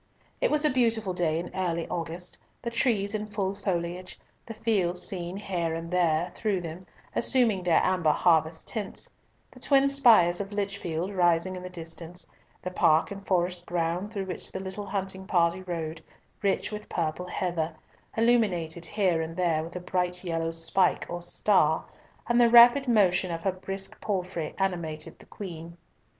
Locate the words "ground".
13.67-14.11